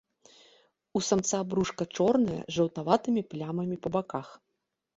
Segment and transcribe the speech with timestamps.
[0.99, 4.27] У самца брушка чорнае з жаўтаватымі плямамі па баках.